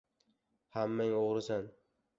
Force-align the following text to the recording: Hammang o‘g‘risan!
Hammang 0.79 1.15
o‘g‘risan! 1.21 1.73